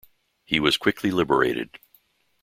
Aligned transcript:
He 0.45 0.59
was 0.59 0.77
quickly 0.77 1.11
liberated. 1.11 1.77